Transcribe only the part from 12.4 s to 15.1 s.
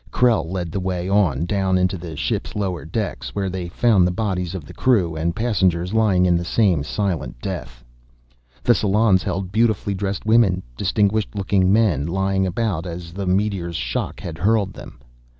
about as the meteor's shock had hurled them.